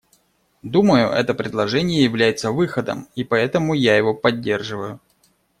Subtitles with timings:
[0.63, 4.99] Думаю, это предложение является выходом, и поэтому я его поддерживаю.